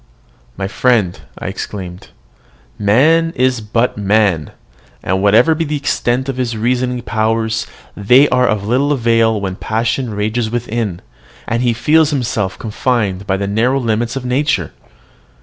[0.57, 2.07] "My friend!" I exclaimed,
[2.79, 4.49] "man is but man;
[5.03, 9.57] and, whatever be the extent of his reasoning powers, they are of little avail when
[9.57, 11.01] passion rages within,
[11.47, 14.71] and he feels himself confined by the narrow limits of nature.